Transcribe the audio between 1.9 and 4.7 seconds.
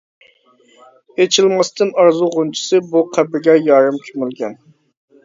ئارزۇ غۇنچىسى بۇ قەبرىگە يارىم كۆمۈلگەن.